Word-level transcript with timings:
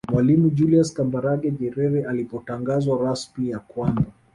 Mwalimu 0.13 0.49
Julius 0.51 0.93
Kambarage 0.93 1.51
Nyerere 1.51 2.05
alipotangaza 2.05 2.97
rasmi 3.01 3.49
ya 3.49 3.59
kwamba 3.59 4.05